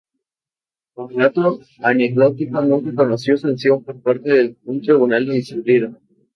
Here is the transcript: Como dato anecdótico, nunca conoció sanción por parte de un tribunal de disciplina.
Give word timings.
Como 0.95 1.13
dato 1.15 1.59
anecdótico, 1.83 2.59
nunca 2.63 2.95
conoció 2.95 3.37
sanción 3.37 3.83
por 3.83 4.01
parte 4.01 4.29
de 4.31 4.55
un 4.63 4.81
tribunal 4.81 5.27
de 5.27 5.35
disciplina. 5.35 5.95